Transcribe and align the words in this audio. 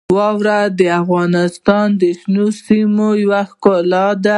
واوره 0.17 0.59
د 0.79 0.81
افغانستان 1.01 1.87
د 2.01 2.03
شنو 2.19 2.45
سیمو 2.65 3.09
یوه 3.23 3.41
ښکلا 3.49 4.07
ده. 4.23 4.29